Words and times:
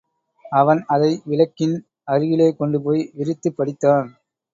அவன் 0.51 0.83
அதை 0.87 1.21
விளக்கின் 1.25 1.75
அருகிலே 2.03 2.47
கொண்டு 2.53 2.81
போய் 2.81 3.11
விரித்துப் 3.13 3.57
படித்தான். 3.57 4.09